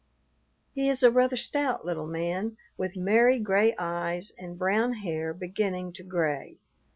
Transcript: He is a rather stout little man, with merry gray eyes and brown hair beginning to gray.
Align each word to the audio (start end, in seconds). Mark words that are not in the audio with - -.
He 0.73 0.89
is 0.89 1.03
a 1.03 1.11
rather 1.11 1.37
stout 1.37 1.85
little 1.85 2.07
man, 2.07 2.57
with 2.75 2.95
merry 2.95 3.37
gray 3.37 3.75
eyes 3.77 4.31
and 4.35 4.57
brown 4.57 4.93
hair 4.93 5.31
beginning 5.31 5.93
to 5.93 6.01
gray. 6.03 6.57